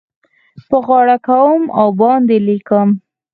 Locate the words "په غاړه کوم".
0.69-1.61